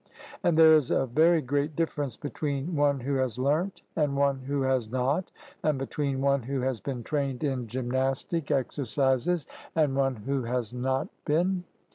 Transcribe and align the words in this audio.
And 0.41 0.57
there 0.57 0.73
is 0.73 0.89
a 0.89 1.05
very 1.05 1.41
great 1.43 1.75
difference 1.75 2.17
between 2.17 2.75
one 2.75 3.01
who 3.01 3.17
has 3.17 3.37
learnt 3.37 3.83
and 3.95 4.17
one 4.17 4.39
who 4.39 4.63
has 4.63 4.89
not, 4.89 5.31
and 5.61 5.77
between 5.77 6.21
one 6.21 6.41
who 6.41 6.61
has 6.61 6.79
been 6.79 7.03
trained 7.03 7.43
in 7.43 7.67
gymnastic 7.67 8.49
exercises 8.49 9.45
and 9.75 9.95
one 9.95 10.15
who 10.15 10.41
has 10.41 10.73
not 10.73 11.07
been. 11.23 11.65